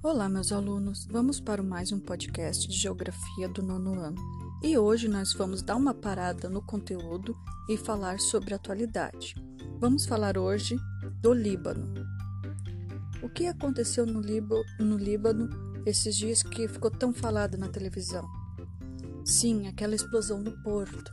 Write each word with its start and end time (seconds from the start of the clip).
Olá, 0.00 0.28
meus 0.28 0.52
alunos. 0.52 1.08
Vamos 1.10 1.40
para 1.40 1.60
mais 1.60 1.90
um 1.90 1.98
podcast 1.98 2.68
de 2.68 2.76
Geografia 2.76 3.48
do 3.48 3.64
nono 3.64 3.98
ano. 3.98 4.22
E 4.62 4.78
hoje 4.78 5.08
nós 5.08 5.32
vamos 5.32 5.60
dar 5.60 5.74
uma 5.74 5.92
parada 5.92 6.48
no 6.48 6.62
conteúdo 6.62 7.36
e 7.68 7.76
falar 7.76 8.20
sobre 8.20 8.54
a 8.54 8.58
atualidade. 8.58 9.34
Vamos 9.80 10.06
falar 10.06 10.38
hoje 10.38 10.76
do 11.20 11.32
Líbano. 11.32 11.92
O 13.20 13.28
que 13.28 13.46
aconteceu 13.46 14.06
no, 14.06 14.20
Líbano, 14.20 14.62
no 14.78 14.96
Líbano 14.96 15.50
esses 15.84 16.16
dias 16.16 16.44
que 16.44 16.68
ficou 16.68 16.92
tão 16.92 17.12
falado 17.12 17.58
na 17.58 17.68
televisão? 17.68 18.24
Sim, 19.24 19.66
aquela 19.66 19.96
explosão 19.96 20.38
no 20.38 20.52
porto. 20.62 21.12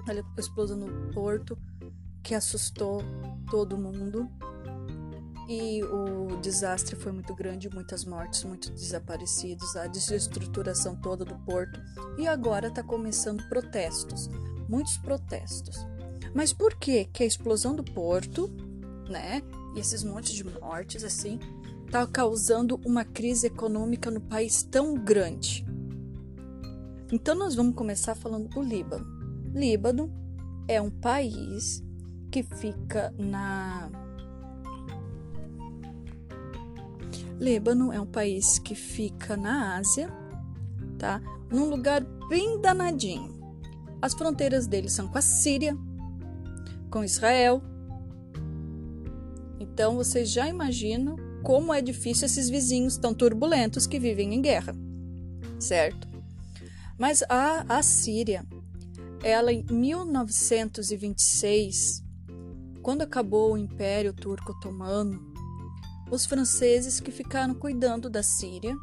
Aquela 0.00 0.24
explosão 0.36 0.76
no 0.76 1.12
porto 1.12 1.56
que 2.20 2.34
assustou 2.34 3.00
todo 3.48 3.78
mundo 3.78 4.28
e 5.48 5.82
o 5.84 6.36
desastre 6.40 6.96
foi 6.96 7.12
muito 7.12 7.34
grande, 7.34 7.68
muitas 7.68 8.04
mortes, 8.04 8.44
muitos 8.44 8.70
desaparecidos, 8.70 9.76
a 9.76 9.86
desestruturação 9.86 10.96
toda 10.96 11.24
do 11.24 11.34
porto 11.40 11.80
e 12.18 12.26
agora 12.26 12.68
está 12.68 12.82
começando 12.82 13.46
protestos, 13.48 14.28
muitos 14.68 14.96
protestos. 14.98 15.76
Mas 16.34 16.52
por 16.52 16.74
que 16.76 17.04
que 17.06 17.22
a 17.22 17.26
explosão 17.26 17.74
do 17.74 17.84
porto, 17.84 18.48
né, 19.08 19.42
e 19.74 19.80
esses 19.80 20.02
montes 20.04 20.32
de 20.32 20.44
mortes 20.44 21.04
assim, 21.04 21.38
está 21.86 22.06
causando 22.06 22.80
uma 22.86 23.04
crise 23.04 23.48
econômica 23.48 24.10
no 24.10 24.20
país 24.20 24.62
tão 24.62 24.94
grande? 24.94 25.66
Então 27.12 27.34
nós 27.34 27.54
vamos 27.54 27.74
começar 27.74 28.14
falando 28.14 28.48
do 28.48 28.62
Líbano. 28.62 29.04
Líbano 29.52 30.10
é 30.66 30.80
um 30.80 30.90
país 30.90 31.82
que 32.30 32.42
fica 32.42 33.12
na 33.18 33.90
Líbano 37.42 37.92
é 37.92 38.00
um 38.00 38.06
país 38.06 38.60
que 38.60 38.72
fica 38.72 39.36
na 39.36 39.76
Ásia, 39.76 40.08
tá? 40.96 41.20
Num 41.50 41.68
lugar 41.68 42.00
bem 42.28 42.60
danadinho. 42.60 43.34
As 44.00 44.14
fronteiras 44.14 44.68
dele 44.68 44.88
são 44.88 45.08
com 45.08 45.18
a 45.18 45.22
Síria, 45.22 45.76
com 46.88 47.02
Israel. 47.02 47.60
Então 49.58 49.96
vocês 49.96 50.30
já 50.30 50.48
imaginam 50.48 51.16
como 51.42 51.74
é 51.74 51.82
difícil 51.82 52.26
esses 52.26 52.48
vizinhos 52.48 52.96
tão 52.96 53.12
turbulentos 53.12 53.88
que 53.88 53.98
vivem 53.98 54.34
em 54.34 54.40
guerra, 54.40 54.72
certo? 55.58 56.06
Mas 56.96 57.24
a, 57.28 57.64
a 57.68 57.82
Síria, 57.82 58.46
ela 59.20 59.52
em 59.52 59.64
1926, 59.68 62.04
quando 62.82 63.02
acabou 63.02 63.54
o 63.54 63.58
Império 63.58 64.12
Turco 64.12 64.52
Otomano, 64.52 65.31
os 66.12 66.26
franceses 66.26 67.00
que 67.00 67.10
ficaram 67.10 67.54
cuidando 67.54 68.10
da 68.10 68.22
Síria. 68.22 68.76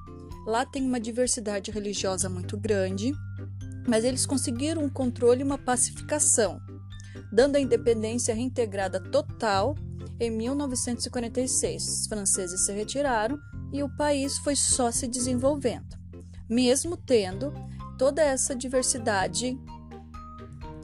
Lá 0.48 0.66
tem 0.66 0.84
uma 0.84 1.00
diversidade 1.00 1.70
religiosa 1.70 2.28
muito 2.28 2.58
grande, 2.58 3.14
mas 3.88 4.04
eles 4.04 4.26
conseguiram 4.26 4.84
um 4.84 4.90
controle 4.90 5.42
e 5.42 5.44
uma 5.44 5.58
pacificação, 5.60 6.60
dando 7.32 7.56
a 7.56 7.60
independência 7.60 8.34
reintegrada 8.34 9.00
total 9.00 9.76
em 10.20 10.32
1946. 10.32 11.84
Os 11.84 12.08
franceses 12.08 12.66
se 12.66 12.74
retiraram 12.74 13.40
e 13.72 13.84
o 13.84 13.96
país 13.96 14.40
foi 14.40 14.56
só 14.56 14.90
se 14.90 15.08
desenvolvendo, 15.08 15.96
mesmo 16.50 16.98
tendo 16.98 17.54
toda 18.00 18.24
essa 18.24 18.56
diversidade, 18.56 19.56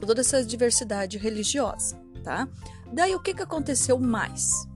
toda 0.00 0.20
essa 0.20 0.44
diversidade 0.44 1.18
religiosa, 1.18 2.00
tá? 2.22 2.48
Daí 2.92 3.16
o 3.16 3.20
que, 3.20 3.34
que 3.34 3.42
aconteceu 3.42 3.98
mais? 3.98 4.68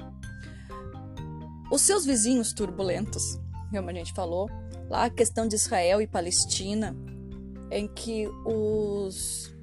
Os 1.71 1.83
seus 1.83 2.05
vizinhos 2.05 2.53
turbulentos, 2.53 3.39
como 3.71 3.91
a 3.91 3.93
gente 3.93 4.13
falou, 4.13 4.51
lá 4.89 5.05
a 5.05 5.11
questão 5.11 5.47
de 5.47 5.55
Israel 5.55 6.03
e 6.03 6.07
Palestina, 6.07 6.97
em 7.71 7.87
que 7.87 8.27
os, 8.45 9.55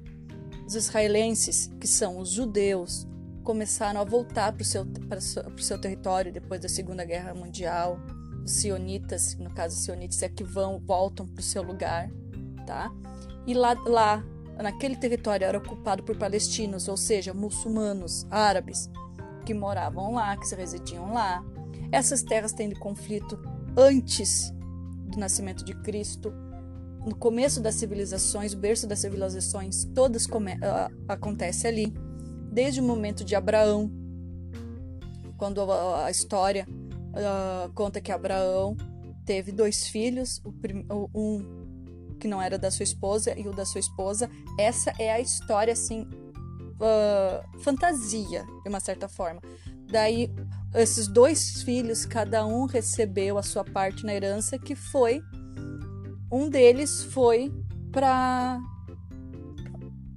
os 0.66 0.74
israelenses, 0.74 1.70
que 1.78 1.86
são 1.86 2.18
os 2.18 2.30
judeus, 2.30 3.06
começaram 3.44 4.00
a 4.00 4.04
voltar 4.04 4.52
para 4.52 4.62
o 4.62 4.64
seu, 4.64 4.86
seu 5.58 5.78
território 5.78 6.32
depois 6.32 6.60
da 6.60 6.68
Segunda 6.68 7.04
Guerra 7.04 7.34
Mundial. 7.34 7.98
Os 8.42 8.52
sionitas, 8.52 9.36
no 9.36 9.50
caso 9.50 9.76
os 9.76 9.84
sionitas, 9.84 10.22
é 10.22 10.28
que 10.30 10.42
vão, 10.42 10.80
voltam 10.80 11.26
para 11.26 11.40
o 11.40 11.44
seu 11.44 11.62
lugar, 11.62 12.10
tá? 12.66 12.90
E 13.46 13.52
lá, 13.52 13.74
lá, 13.86 14.24
naquele 14.56 14.96
território 14.96 15.44
era 15.44 15.58
ocupado 15.58 16.02
por 16.02 16.16
palestinos, 16.16 16.88
ou 16.88 16.96
seja, 16.96 17.34
muçulmanos, 17.34 18.26
árabes, 18.30 18.90
que 19.44 19.52
moravam 19.52 20.14
lá, 20.14 20.34
que 20.36 20.46
se 20.46 20.54
residiam 20.54 21.12
lá, 21.12 21.44
essas 21.90 22.22
terras 22.22 22.52
de 22.52 22.74
conflito 22.74 23.38
antes 23.76 24.52
do 25.10 25.18
nascimento 25.18 25.64
de 25.64 25.74
Cristo, 25.82 26.32
no 27.06 27.14
começo 27.14 27.60
das 27.60 27.76
civilizações, 27.76 28.52
o 28.52 28.58
berço 28.58 28.86
das 28.86 28.98
civilizações, 28.98 29.84
todas 29.94 30.26
come, 30.26 30.54
uh, 30.54 31.04
acontece 31.08 31.66
ali, 31.66 31.92
desde 32.52 32.80
o 32.80 32.84
momento 32.84 33.24
de 33.24 33.34
Abraão, 33.34 33.90
quando 35.36 35.60
a, 35.62 36.06
a 36.06 36.10
história 36.10 36.66
uh, 36.68 37.72
conta 37.72 38.00
que 38.00 38.12
Abraão 38.12 38.76
teve 39.24 39.52
dois 39.52 39.86
filhos, 39.88 40.42
o, 40.90 41.08
um 41.14 42.16
que 42.18 42.26
não 42.26 42.42
era 42.42 42.58
da 42.58 42.70
sua 42.70 42.82
esposa 42.82 43.38
e 43.38 43.46
o 43.46 43.52
da 43.52 43.64
sua 43.64 43.78
esposa. 43.78 44.28
Essa 44.58 44.92
é 44.98 45.12
a 45.12 45.20
história 45.20 45.72
assim, 45.72 46.02
uh, 46.02 47.60
fantasia 47.60 48.44
de 48.62 48.68
uma 48.68 48.80
certa 48.80 49.08
forma. 49.08 49.40
Daí 49.90 50.30
esses 50.74 51.08
dois 51.08 51.62
filhos, 51.62 52.04
cada 52.04 52.46
um 52.46 52.66
recebeu 52.66 53.38
a 53.38 53.42
sua 53.42 53.64
parte 53.64 54.04
na 54.04 54.14
herança, 54.14 54.58
que 54.58 54.74
foi 54.74 55.22
um 56.30 56.48
deles 56.48 57.02
foi 57.04 57.52
para 57.90 58.60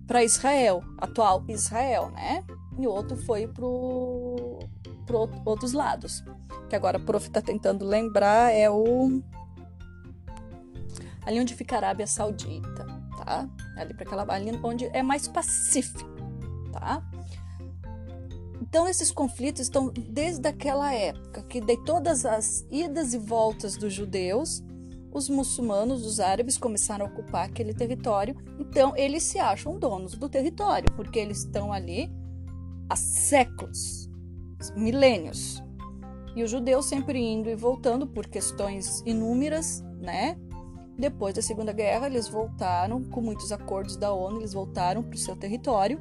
para 0.05 0.25
Israel, 0.25 0.83
atual 0.97 1.45
Israel, 1.47 2.11
né? 2.11 2.43
E 2.77 2.85
o 2.85 2.91
outro 2.91 3.15
foi 3.15 3.47
pro 3.47 4.59
outros 5.45 5.71
lados. 5.71 6.21
Que 6.69 6.75
agora 6.75 6.97
o 6.97 7.01
prof 7.01 7.27
está 7.27 7.41
tentando 7.41 7.85
lembrar 7.85 8.53
é 8.53 8.69
o 8.69 9.21
ali 11.25 11.39
onde 11.39 11.53
fica 11.53 11.75
a 11.75 11.79
Arábia 11.79 12.07
Saudita, 12.07 12.85
tá? 13.17 13.47
Ali 13.77 13.93
para 13.93 14.03
aquela 14.03 14.33
ali 14.33 14.51
onde 14.63 14.85
é 14.87 15.01
mais 15.01 15.29
pacífico, 15.29 16.09
tá? 16.73 17.01
Então, 18.71 18.87
esses 18.87 19.11
conflitos 19.11 19.63
estão 19.63 19.91
desde 19.93 20.47
aquela 20.47 20.93
época, 20.93 21.43
que 21.43 21.59
de 21.59 21.75
todas 21.83 22.25
as 22.25 22.65
idas 22.71 23.13
e 23.13 23.17
voltas 23.17 23.75
dos 23.75 23.91
judeus, 23.91 24.63
os 25.11 25.27
muçulmanos, 25.27 26.05
os 26.05 26.21
árabes 26.21 26.57
começaram 26.57 27.05
a 27.05 27.09
ocupar 27.09 27.47
aquele 27.47 27.73
território. 27.73 28.33
Então, 28.57 28.95
eles 28.95 29.23
se 29.23 29.39
acham 29.39 29.77
donos 29.77 30.13
do 30.13 30.29
território, 30.29 30.89
porque 30.95 31.19
eles 31.19 31.39
estão 31.39 31.73
ali 31.73 32.09
há 32.89 32.95
séculos, 32.95 34.09
milênios. 34.73 35.61
E 36.33 36.41
os 36.41 36.49
judeus 36.49 36.85
sempre 36.85 37.19
indo 37.19 37.49
e 37.49 37.55
voltando 37.57 38.07
por 38.07 38.25
questões 38.25 39.03
inúmeras, 39.05 39.83
né? 39.99 40.39
Depois 40.97 41.33
da 41.33 41.41
Segunda 41.41 41.73
Guerra, 41.73 42.07
eles 42.07 42.29
voltaram, 42.29 43.03
com 43.03 43.19
muitos 43.19 43.51
acordos 43.51 43.97
da 43.97 44.13
ONU, 44.13 44.39
eles 44.39 44.53
voltaram 44.53 45.03
para 45.03 45.15
o 45.15 45.19
seu 45.19 45.35
território 45.35 45.99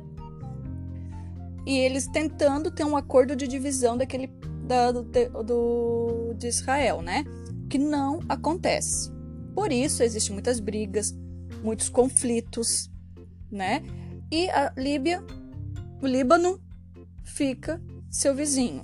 e 1.67 1.77
eles 1.79 2.07
tentando 2.07 2.71
ter 2.71 2.85
um 2.85 2.97
acordo 2.97 3.37
de 3.37 3.47
divisão 3.47 3.97
daquele 3.97 4.29
da, 4.67 4.93
do, 4.93 5.03
do, 5.03 6.35
de 6.37 6.47
Israel, 6.47 7.03
né? 7.03 7.25
Que 7.69 7.79
não 7.79 8.21
acontece. 8.29 9.11
Por 9.55 9.73
isso 9.73 10.03
existem 10.03 10.33
muitas 10.33 10.61
brigas, 10.61 11.13
muitos 11.63 11.89
conflitos, 11.89 12.89
né? 13.51 13.83
E 14.31 14.49
a 14.51 14.73
Líbia, 14.77 15.25
o 16.01 16.07
Líbano, 16.07 16.61
fica 17.25 17.83
seu 18.09 18.35
vizinho. 18.35 18.83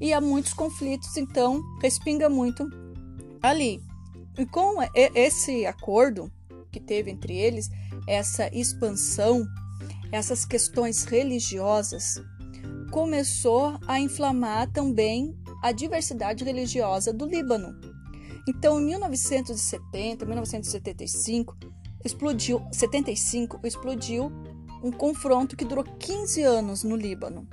E 0.00 0.14
há 0.14 0.20
muitos 0.20 0.54
conflitos, 0.54 1.16
então 1.18 1.62
respinga 1.82 2.28
muito 2.30 2.66
ali. 3.42 3.82
E 4.38 4.46
com 4.46 4.76
esse 4.94 5.66
acordo 5.66 6.32
que 6.72 6.80
teve 6.80 7.10
entre 7.10 7.36
eles, 7.36 7.68
essa 8.06 8.48
expansão 8.54 9.46
essas 10.12 10.44
questões 10.44 11.04
religiosas, 11.04 12.20
começou 12.90 13.78
a 13.86 14.00
inflamar 14.00 14.70
também 14.72 15.36
a 15.62 15.72
diversidade 15.72 16.44
religiosa 16.44 17.12
do 17.12 17.26
Líbano. 17.26 17.78
Então, 18.48 18.80
em 18.80 18.86
1970, 18.86 20.24
1975, 20.26 21.56
explodiu, 22.04 22.62
75, 22.72 23.60
explodiu 23.64 24.32
um 24.82 24.90
confronto 24.90 25.56
que 25.56 25.64
durou 25.64 25.84
15 25.84 26.42
anos 26.42 26.82
no 26.82 26.96
Líbano, 26.96 27.46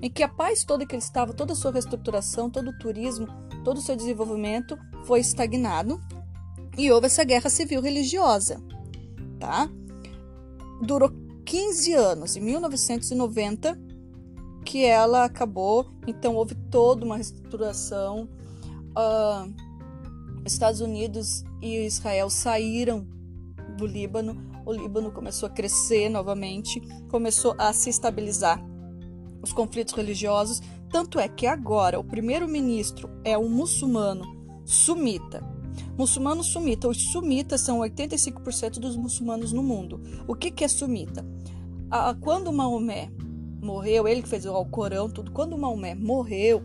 em 0.00 0.10
que 0.10 0.22
a 0.22 0.28
paz 0.28 0.64
toda 0.64 0.86
que 0.86 0.94
ele 0.94 1.02
estava, 1.02 1.34
toda 1.34 1.52
a 1.52 1.56
sua 1.56 1.72
reestruturação, 1.72 2.48
todo 2.48 2.70
o 2.70 2.78
turismo, 2.78 3.26
todo 3.64 3.78
o 3.78 3.82
seu 3.82 3.96
desenvolvimento 3.96 4.78
foi 5.04 5.20
estagnado 5.20 6.00
e 6.78 6.90
houve 6.90 7.06
essa 7.06 7.24
guerra 7.24 7.50
civil 7.50 7.80
religiosa, 7.80 8.62
tá? 9.38 9.68
Durou 10.82 11.10
15 11.54 11.92
anos, 11.92 12.34
em 12.34 12.40
1990, 12.40 13.80
que 14.64 14.84
ela 14.84 15.24
acabou. 15.24 15.86
Então 16.04 16.34
houve 16.34 16.56
toda 16.68 17.04
uma 17.04 17.14
reestruturação. 17.14 18.28
uh, 18.98 19.54
Estados 20.44 20.80
Unidos 20.80 21.44
e 21.62 21.86
Israel 21.86 22.28
saíram 22.28 23.06
do 23.78 23.86
Líbano, 23.86 24.36
o 24.66 24.72
Líbano 24.72 25.12
começou 25.12 25.46
a 25.48 25.50
crescer 25.50 26.08
novamente, 26.08 26.80
começou 27.08 27.54
a 27.56 27.72
se 27.72 27.88
estabilizar 27.88 28.60
os 29.40 29.52
conflitos 29.52 29.94
religiosos. 29.94 30.60
Tanto 30.90 31.20
é 31.20 31.28
que 31.28 31.46
agora 31.46 32.00
o 32.00 32.04
primeiro-ministro 32.04 33.08
é 33.22 33.38
um 33.38 33.48
muçulmano 33.48 34.24
sumita. 34.64 35.40
Muçulmano 35.96 36.42
sumita. 36.42 36.88
Os 36.88 37.12
sumitas 37.12 37.60
são 37.60 37.78
85% 37.78 38.80
dos 38.80 38.96
muçulmanos 38.96 39.52
no 39.52 39.62
mundo. 39.62 40.00
O 40.26 40.34
que, 40.34 40.50
que 40.50 40.64
é 40.64 40.68
sumita? 40.68 41.24
Ah, 41.96 42.12
quando 42.20 42.52
Maomé 42.52 43.08
morreu, 43.62 44.08
ele 44.08 44.20
que 44.20 44.28
fez 44.28 44.44
o 44.44 44.50
Alcorão, 44.50 45.08
tudo, 45.08 45.30
quando 45.30 45.56
Maomé 45.56 45.94
morreu, 45.94 46.60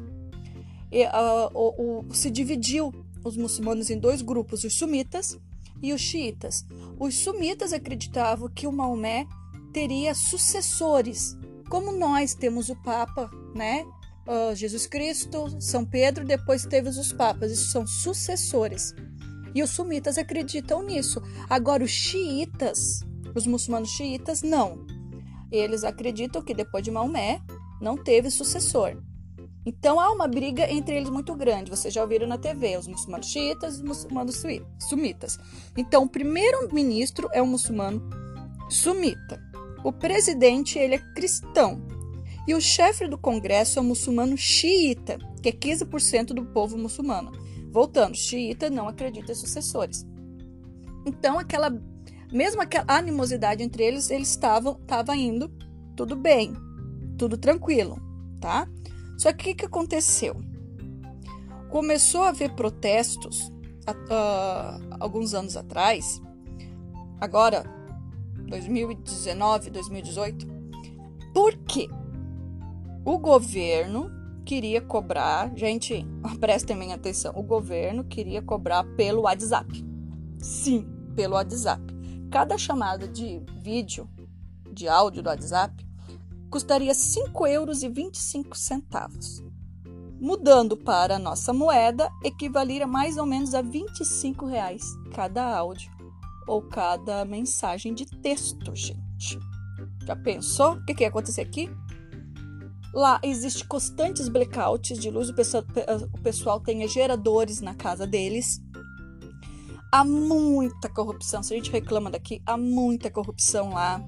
e, 0.91 1.03
ah, 1.03 1.51
o, 1.53 1.99
o, 2.07 2.13
se 2.15 2.31
dividiu 2.31 2.91
os 3.23 3.37
muçulmanos 3.37 3.91
em 3.91 3.99
dois 3.99 4.23
grupos, 4.23 4.63
os 4.63 4.73
sumitas 4.73 5.37
e 5.83 5.93
os 5.93 6.01
xiitas. 6.01 6.65
Os 6.99 7.13
sumitas 7.13 7.73
acreditavam 7.73 8.49
que 8.49 8.65
o 8.65 8.71
Maomé 8.71 9.27
teria 9.71 10.15
sucessores, 10.15 11.37
como 11.69 11.91
nós 11.91 12.33
temos 12.33 12.69
o 12.69 12.75
Papa, 12.77 13.29
né? 13.53 13.85
Uh, 14.27 14.55
Jesus 14.55 14.87
Cristo, 14.87 15.61
São 15.61 15.85
Pedro, 15.85 16.25
depois 16.25 16.65
teve 16.65 16.89
os 16.89 17.13
papas, 17.13 17.51
isso 17.51 17.69
são 17.69 17.85
sucessores. 17.85 18.95
E 19.53 19.61
os 19.61 19.69
sumitas 19.69 20.17
acreditam 20.17 20.81
nisso. 20.81 21.21
Agora, 21.47 21.83
os 21.83 21.91
xiitas, 21.91 23.01
os 23.35 23.45
muçulmanos 23.45 23.89
xiitas, 23.89 24.41
não. 24.41 24.88
Eles 25.51 25.83
acreditam 25.83 26.41
que 26.41 26.53
depois 26.53 26.83
de 26.83 26.91
Maomé 26.91 27.41
não 27.81 27.97
teve 27.97 28.29
sucessor. 28.29 28.97
Então 29.65 29.99
há 29.99 30.11
uma 30.11 30.27
briga 30.27 30.71
entre 30.71 30.95
eles 30.95 31.09
muito 31.09 31.35
grande. 31.35 31.69
Vocês 31.69 31.93
já 31.93 32.01
ouviram 32.01 32.27
na 32.27 32.37
TV, 32.37 32.77
os 32.77 32.87
muçulmanos 32.87 33.27
xiitas 33.27 33.73
e 33.73 33.77
os 33.77 33.83
muçulmanos 33.83 34.43
sumitas. 34.79 35.37
Então, 35.77 36.03
o 36.03 36.09
primeiro-ministro 36.09 37.29
é 37.33 37.41
um 37.41 37.47
muçulmano 37.47 38.01
sumita. 38.69 39.41
O 39.83 39.91
presidente 39.91 40.79
ele 40.79 40.95
é 40.95 41.13
cristão. 41.13 41.85
E 42.47 42.53
o 42.53 42.61
chefe 42.61 43.07
do 43.07 43.17
Congresso 43.17 43.79
é 43.79 43.81
um 43.81 43.85
muçulmano 43.85 44.37
xiita, 44.37 45.19
que 45.41 45.49
é 45.49 45.51
15% 45.51 46.27
do 46.27 46.45
povo 46.45 46.77
muçulmano. 46.77 47.31
Voltando, 47.71 48.15
xiita 48.15 48.69
não 48.69 48.87
acredita 48.87 49.31
em 49.31 49.35
sucessores. 49.35 50.05
Então, 51.05 51.37
aquela 51.37 51.69
mesmo 52.31 52.61
aquela 52.61 52.85
animosidade 52.87 53.63
entre 53.63 53.83
eles, 53.83 54.09
eles 54.09 54.29
estavam 54.29 54.75
tava 54.85 55.15
indo 55.15 55.51
tudo 55.95 56.15
bem, 56.15 56.53
tudo 57.17 57.37
tranquilo, 57.37 57.99
tá? 58.39 58.67
Só 59.17 59.33
que 59.33 59.51
o 59.51 59.55
que 59.55 59.65
aconteceu? 59.65 60.41
Começou 61.69 62.23
a 62.23 62.29
haver 62.29 62.55
protestos 62.55 63.49
uh, 63.89 64.95
alguns 64.99 65.33
anos 65.33 65.57
atrás, 65.57 66.21
agora 67.19 67.63
2019, 68.47 69.69
2018, 69.69 70.47
porque 71.33 71.89
o 73.05 73.17
governo 73.17 74.09
queria 74.45 74.81
cobrar, 74.81 75.51
gente, 75.55 76.05
prestem 76.39 76.77
bem 76.77 76.93
atenção, 76.93 77.33
o 77.35 77.43
governo 77.43 78.03
queria 78.03 78.41
cobrar 78.41 78.83
pelo 78.95 79.23
WhatsApp. 79.23 79.85
Sim, 80.39 80.87
pelo 81.15 81.35
WhatsApp. 81.35 81.88
Cada 82.31 82.57
chamada 82.59 83.07
de 83.07 83.39
vídeo, 83.61 84.07
de 84.71 84.87
áudio 84.87 85.23
do 85.23 85.29
WhatsApp, 85.29 85.73
custaria 86.49 86.91
5,25 86.91 87.49
euros. 87.49 89.43
Mudando 90.21 90.77
para 90.77 91.15
a 91.15 91.19
nossa 91.19 91.51
moeda, 91.51 92.09
equivaleria 92.23 92.85
mais 92.85 93.17
ou 93.17 93.25
menos 93.25 93.55
a 93.55 93.61
25 93.61 94.45
reais 94.45 94.83
cada 95.15 95.57
áudio 95.57 95.91
ou 96.47 96.61
cada 96.61 97.25
mensagem 97.25 97.95
de 97.95 98.05
texto, 98.05 98.75
gente. 98.75 99.39
Já 100.05 100.15
pensou 100.15 100.73
o 100.73 100.85
que, 100.85 100.93
que 100.93 101.03
ia 101.03 101.09
acontecer 101.09 101.41
aqui? 101.41 101.69
Lá 102.93 103.19
existe 103.23 103.65
constantes 103.65 104.27
blackouts 104.27 104.99
de 104.99 105.09
luz, 105.09 105.29
o 105.29 105.35
pessoal, 105.35 105.63
o 106.13 106.21
pessoal 106.21 106.59
tem 106.59 106.87
geradores 106.87 107.61
na 107.61 107.73
casa 107.75 108.05
deles. 108.05 108.59
Há 109.91 110.03
muita 110.03 110.87
corrupção. 110.87 111.41
Se 111.41 111.53
a 111.53 111.57
gente 111.57 111.71
reclama 111.71 112.11
daqui, 112.11 112.41
há 112.45 112.55
muita 112.55 113.09
corrupção 113.09 113.69
lá. 113.69 114.03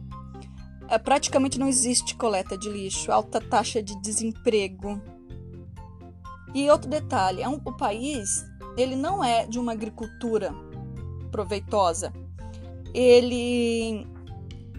É, 0.87 0.97
praticamente 0.97 1.59
não 1.59 1.67
existe 1.67 2.15
coleta 2.15 2.57
de 2.57 2.69
lixo, 2.69 3.11
alta 3.11 3.41
taxa 3.41 3.81
de 3.81 3.99
desemprego. 4.01 5.01
E 6.53 6.69
outro 6.69 6.89
detalhe, 6.89 7.41
é 7.41 7.47
um, 7.47 7.59
o 7.65 7.71
país 7.71 8.45
ele 8.77 8.95
não 8.95 9.23
é 9.23 9.45
de 9.45 9.59
uma 9.59 9.71
agricultura 9.71 10.53
proveitosa. 11.31 12.13
Ele, 12.93 14.05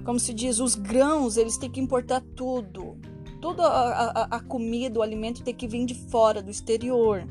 como 0.05 0.21
se 0.21 0.33
diz, 0.33 0.61
os 0.61 0.75
grãos 0.75 1.37
eles 1.37 1.57
têm 1.57 1.71
que 1.71 1.81
importar 1.81 2.23
tudo. 2.37 2.99
Toda 3.41 3.67
a, 3.67 4.41
comida, 4.41 5.01
o 5.01 5.03
alimento 5.03 5.43
tem 5.43 5.55
que 5.55 5.67
vir 5.67 5.85
de 5.85 5.95
fora, 5.95 6.41
do 6.41 6.51
exterior. 6.51 7.27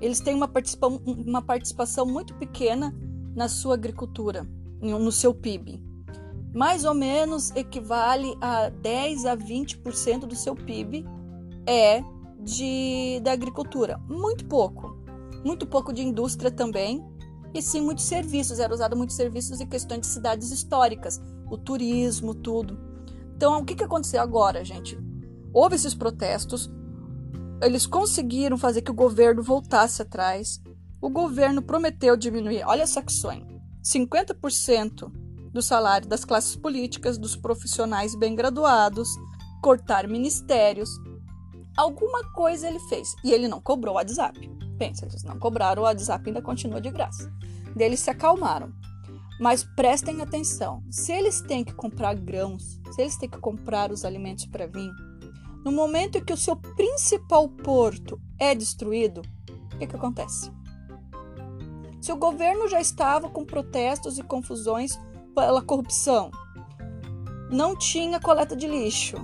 Eles 0.00 0.20
têm 0.20 0.34
uma 0.34 0.48
participação, 0.48 1.00
uma 1.06 1.42
participação 1.42 2.06
muito 2.06 2.34
pequena 2.34 2.94
na 3.34 3.48
sua 3.48 3.74
agricultura, 3.74 4.46
no 4.80 5.10
seu 5.10 5.34
PIB 5.34 5.82
mais 6.54 6.84
ou 6.84 6.94
menos 6.94 7.50
equivale 7.56 8.38
a 8.40 8.68
10 8.68 9.26
a 9.26 9.36
20% 9.36 10.20
do 10.20 10.36
seu 10.36 10.54
PIB 10.54 11.04
é 11.66 12.00
de 12.40 13.20
da 13.24 13.32
agricultura. 13.32 13.98
Muito 14.08 14.44
pouco. 14.46 14.96
Muito 15.44 15.66
pouco 15.66 15.92
de 15.92 16.02
indústria 16.02 16.52
também. 16.52 17.04
E 17.52 17.60
sim 17.60 17.80
muitos 17.80 18.04
serviços, 18.04 18.60
era 18.60 18.72
usado 18.72 18.96
muitos 18.96 19.16
serviços 19.16 19.60
em 19.60 19.66
questões 19.66 20.00
de 20.02 20.06
cidades 20.06 20.50
históricas, 20.50 21.20
o 21.50 21.58
turismo, 21.58 22.34
tudo. 22.34 22.78
Então, 23.36 23.60
o 23.60 23.64
que, 23.64 23.74
que 23.74 23.84
aconteceu 23.84 24.20
agora, 24.20 24.64
gente? 24.64 24.98
Houve 25.52 25.76
esses 25.76 25.94
protestos, 25.94 26.70
eles 27.64 27.86
conseguiram 27.86 28.56
fazer 28.58 28.82
que 28.82 28.90
o 28.90 28.94
governo 28.94 29.42
voltasse 29.42 30.02
atrás. 30.02 30.60
O 31.00 31.10
governo 31.10 31.62
prometeu 31.62 32.16
diminuir, 32.16 32.64
olha 32.64 32.86
só 32.86 33.02
que 33.02 33.12
sonho, 33.12 33.46
50% 33.82 35.12
do 35.52 35.62
salário 35.62 36.08
das 36.08 36.24
classes 36.24 36.56
políticas, 36.56 37.18
dos 37.18 37.36
profissionais 37.36 38.14
bem 38.14 38.34
graduados, 38.34 39.08
cortar 39.62 40.08
ministérios. 40.08 40.90
Alguma 41.76 42.32
coisa 42.32 42.68
ele 42.68 42.80
fez. 42.80 43.14
E 43.24 43.32
ele 43.32 43.48
não 43.48 43.60
cobrou 43.60 43.94
o 43.94 43.96
WhatsApp. 43.96 44.38
Pensa, 44.78 45.06
eles 45.06 45.22
não 45.22 45.38
cobraram 45.38 45.82
o 45.82 45.84
WhatsApp 45.84 46.28
ainda 46.28 46.42
continua 46.42 46.80
de 46.80 46.90
graça. 46.90 47.32
Deles 47.76 48.00
se 48.00 48.10
acalmaram. 48.10 48.72
Mas 49.40 49.64
prestem 49.64 50.20
atenção: 50.20 50.82
se 50.90 51.12
eles 51.12 51.40
têm 51.40 51.64
que 51.64 51.74
comprar 51.74 52.14
grãos, 52.14 52.80
se 52.92 53.02
eles 53.02 53.16
têm 53.16 53.28
que 53.28 53.38
comprar 53.38 53.90
os 53.90 54.04
alimentos 54.04 54.46
para 54.46 54.66
vir, 54.66 54.90
no 55.64 55.72
momento 55.72 56.18
em 56.18 56.24
que 56.24 56.32
o 56.32 56.36
seu 56.36 56.56
principal 56.56 57.48
porto 57.48 58.20
é 58.38 58.54
destruído, 58.54 59.22
o 59.74 59.78
que, 59.78 59.86
que 59.86 59.96
acontece? 59.96 60.52
Se 62.00 62.12
o 62.12 62.16
governo 62.16 62.68
já 62.68 62.80
estava 62.80 63.30
com 63.30 63.44
protestos 63.44 64.18
e 64.18 64.22
confusões 64.22 64.98
pela 65.34 65.60
corrupção. 65.60 66.30
Não 67.50 67.76
tinha 67.76 68.20
coleta 68.20 68.54
de 68.54 68.66
lixo. 68.66 69.16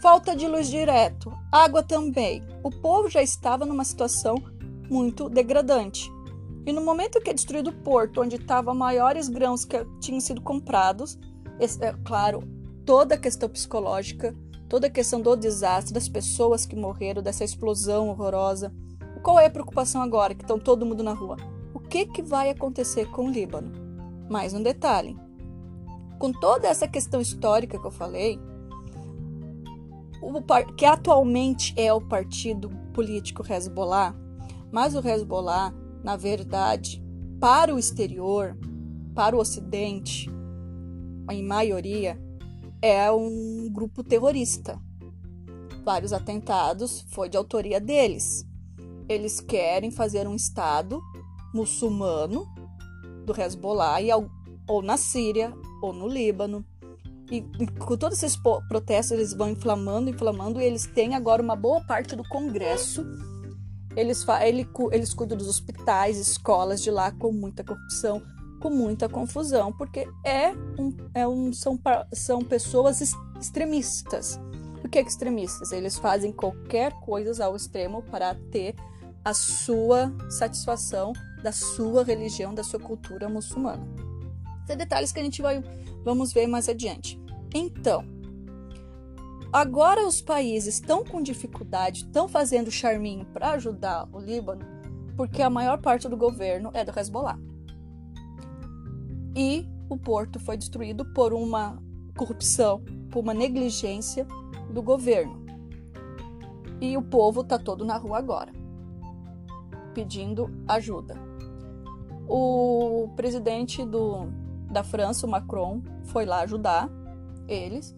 Falta 0.00 0.34
de 0.34 0.48
luz 0.48 0.68
direto, 0.68 1.32
água 1.50 1.82
também. 1.82 2.42
O 2.64 2.70
povo 2.70 3.08
já 3.08 3.22
estava 3.22 3.64
numa 3.64 3.84
situação 3.84 4.34
muito 4.90 5.28
degradante. 5.28 6.10
E 6.66 6.72
no 6.72 6.80
momento 6.80 7.20
que 7.20 7.30
é 7.30 7.34
destruído 7.34 7.70
o 7.70 7.82
porto, 7.82 8.20
onde 8.20 8.36
estavam 8.36 8.74
maiores 8.74 9.28
grãos 9.28 9.64
que 9.64 9.84
tinham 10.00 10.20
sido 10.20 10.40
comprados, 10.40 11.18
é 11.58 11.92
claro, 12.04 12.42
toda 12.84 13.14
a 13.14 13.18
questão 13.18 13.48
psicológica, 13.48 14.34
toda 14.72 14.86
a 14.86 14.90
questão 14.90 15.20
do 15.20 15.36
desastre, 15.36 15.92
das 15.92 16.08
pessoas 16.08 16.64
que 16.64 16.74
morreram, 16.74 17.22
dessa 17.22 17.44
explosão 17.44 18.08
horrorosa. 18.08 18.72
Qual 19.22 19.38
é 19.38 19.44
a 19.44 19.50
preocupação 19.50 20.00
agora 20.00 20.34
que 20.34 20.44
estão 20.44 20.58
todo 20.58 20.86
mundo 20.86 21.02
na 21.02 21.12
rua? 21.12 21.36
O 21.74 21.78
que, 21.78 22.06
que 22.06 22.22
vai 22.22 22.48
acontecer 22.48 23.10
com 23.10 23.26
o 23.26 23.30
Líbano? 23.30 23.70
Mais 24.30 24.54
um 24.54 24.62
detalhe: 24.62 25.14
com 26.18 26.32
toda 26.32 26.68
essa 26.68 26.88
questão 26.88 27.20
histórica 27.20 27.78
que 27.78 27.86
eu 27.86 27.90
falei, 27.90 28.40
que 30.74 30.86
atualmente 30.86 31.74
é 31.76 31.92
o 31.92 32.00
partido 32.00 32.70
político 32.94 33.44
Hezbollah, 33.46 34.14
mas 34.70 34.94
o 34.94 35.06
Hezbollah, 35.06 35.74
na 36.02 36.16
verdade, 36.16 37.04
para 37.38 37.74
o 37.74 37.78
exterior, 37.78 38.56
para 39.14 39.36
o 39.36 39.38
Ocidente, 39.38 40.30
em 41.30 41.44
maioria, 41.44 42.18
é 42.82 43.10
um 43.12 43.70
grupo 43.72 44.02
terrorista. 44.02 44.78
Vários 45.84 46.12
atentados 46.12 47.06
foi 47.10 47.28
de 47.28 47.36
autoria 47.36 47.80
deles. 47.80 48.44
Eles 49.08 49.40
querem 49.40 49.90
fazer 49.90 50.26
um 50.26 50.34
Estado 50.34 51.00
muçulmano 51.54 52.46
do 53.24 53.40
Hezbollah, 53.40 54.02
e, 54.02 54.10
ou 54.68 54.82
na 54.82 54.96
Síria, 54.96 55.52
ou 55.80 55.92
no 55.92 56.08
Líbano. 56.08 56.64
E, 57.30 57.36
e, 57.58 57.66
com 57.78 57.96
todos 57.96 58.22
esses 58.22 58.36
protestos, 58.68 59.12
eles 59.12 59.32
vão 59.32 59.50
inflamando, 59.50 60.10
inflamando, 60.10 60.60
e 60.60 60.64
eles 60.64 60.86
têm 60.86 61.14
agora 61.14 61.40
uma 61.42 61.56
boa 61.56 61.80
parte 61.86 62.16
do 62.16 62.24
Congresso 62.28 63.06
Eles, 63.96 64.26
ele, 64.42 64.68
eles 64.90 65.14
cuidam 65.14 65.38
dos 65.38 65.48
hospitais, 65.48 66.18
escolas 66.18 66.82
de 66.82 66.90
lá 66.90 67.12
com 67.12 67.32
muita 67.32 67.62
corrupção, 67.62 68.22
com 68.62 68.70
muita 68.70 69.08
confusão, 69.08 69.72
porque 69.72 70.08
é 70.24 70.52
um, 70.78 70.96
é 71.12 71.26
um, 71.26 71.52
são, 71.52 71.76
são 72.12 72.44
pessoas 72.44 73.00
extremistas. 73.40 74.40
O 74.84 74.88
que 74.88 75.00
é 75.00 75.02
extremistas? 75.02 75.72
Eles 75.72 75.98
fazem 75.98 76.30
qualquer 76.30 76.92
coisa 77.00 77.44
ao 77.44 77.56
extremo 77.56 78.02
para 78.04 78.36
ter 78.52 78.76
a 79.24 79.34
sua 79.34 80.14
satisfação 80.30 81.12
da 81.42 81.50
sua 81.50 82.04
religião, 82.04 82.54
da 82.54 82.62
sua 82.62 82.78
cultura 82.78 83.28
muçulmana. 83.28 83.84
São 84.64 84.76
detalhes 84.76 85.10
que 85.10 85.18
a 85.18 85.24
gente 85.24 85.42
vai 85.42 85.60
vamos 86.04 86.32
ver 86.32 86.46
mais 86.46 86.68
adiante. 86.68 87.20
Então, 87.52 88.04
agora 89.52 90.06
os 90.06 90.20
países 90.20 90.74
estão 90.74 91.04
com 91.04 91.20
dificuldade, 91.20 92.04
estão 92.04 92.28
fazendo 92.28 92.70
charminho 92.70 93.24
para 93.26 93.52
ajudar 93.52 94.08
o 94.12 94.20
Líbano, 94.20 94.64
porque 95.16 95.42
a 95.42 95.50
maior 95.50 95.80
parte 95.80 96.08
do 96.08 96.16
governo 96.16 96.70
é 96.74 96.84
do 96.84 96.96
Hezbollah. 96.96 97.38
E 99.34 99.66
o 99.88 99.96
porto 99.96 100.38
foi 100.38 100.56
destruído 100.56 101.04
por 101.12 101.32
uma 101.32 101.82
corrupção, 102.16 102.82
por 103.10 103.20
uma 103.20 103.34
negligência 103.34 104.26
do 104.72 104.82
governo. 104.82 105.44
E 106.80 106.96
o 106.96 107.02
povo 107.02 107.42
está 107.42 107.58
todo 107.58 107.84
na 107.84 107.96
rua 107.96 108.18
agora, 108.18 108.52
pedindo 109.94 110.50
ajuda. 110.66 111.14
O 112.28 113.08
presidente 113.16 113.84
do, 113.84 114.26
da 114.70 114.82
França, 114.82 115.26
o 115.26 115.30
Macron, 115.30 115.82
foi 116.04 116.24
lá 116.24 116.40
ajudar 116.40 116.90
eles, 117.46 117.94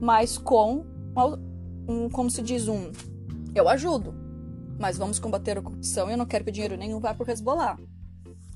mas 0.00 0.38
com 0.38 0.84
um, 1.86 2.08
como 2.08 2.30
se 2.30 2.42
diz, 2.42 2.68
um 2.68 2.90
eu 3.54 3.68
ajudo, 3.68 4.14
mas 4.78 4.98
vamos 4.98 5.18
combater 5.18 5.58
a 5.58 5.62
corrupção 5.62 6.10
eu 6.10 6.16
não 6.16 6.26
quero 6.26 6.44
que 6.44 6.50
dinheiro 6.50 6.76
nenhum 6.76 6.98
vá 6.98 7.14
para 7.14 7.26
o 7.26 7.30
Hezbollah. 7.30 7.78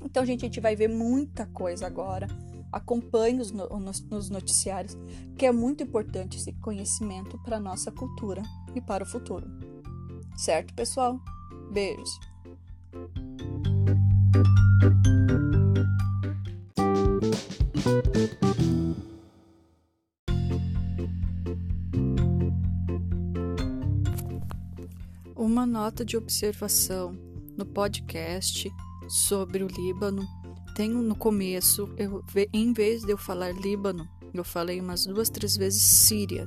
Então, 0.00 0.24
gente, 0.24 0.44
a 0.44 0.48
gente 0.48 0.60
vai 0.60 0.76
ver 0.76 0.88
muita 0.88 1.46
coisa 1.46 1.86
agora. 1.86 2.26
Acompanhe 2.70 3.40
os, 3.40 3.50
nos, 3.50 4.00
nos 4.02 4.30
noticiários, 4.30 4.96
que 5.36 5.46
é 5.46 5.52
muito 5.52 5.82
importante 5.82 6.36
esse 6.36 6.52
conhecimento 6.54 7.38
para 7.38 7.56
a 7.56 7.60
nossa 7.60 7.90
cultura 7.90 8.42
e 8.74 8.80
para 8.80 9.04
o 9.04 9.06
futuro. 9.06 9.46
Certo, 10.36 10.74
pessoal? 10.74 11.18
Beijos! 11.72 12.20
Uma 25.34 25.66
nota 25.66 26.04
de 26.04 26.16
observação 26.16 27.16
no 27.56 27.66
podcast 27.66 28.70
sobre 29.08 29.62
o 29.62 29.68
Líbano. 29.68 30.26
Tenho 30.74 31.02
no 31.02 31.16
começo, 31.16 31.88
eu, 31.96 32.24
em 32.52 32.72
vez 32.72 33.02
de 33.02 33.12
eu 33.12 33.18
falar 33.18 33.52
Líbano, 33.52 34.08
eu 34.32 34.44
falei 34.44 34.80
umas 34.80 35.06
duas, 35.06 35.28
três 35.28 35.56
vezes 35.56 35.82
Síria. 35.82 36.46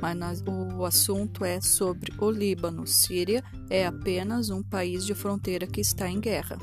Mas 0.00 0.16
na, 0.16 0.32
o 0.76 0.84
assunto 0.84 1.44
é 1.44 1.60
sobre 1.60 2.12
o 2.18 2.30
Líbano. 2.30 2.86
Síria 2.86 3.42
é 3.70 3.86
apenas 3.86 4.50
um 4.50 4.62
país 4.62 5.06
de 5.06 5.14
fronteira 5.14 5.66
que 5.66 5.80
está 5.80 6.08
em 6.08 6.20
guerra. 6.20 6.58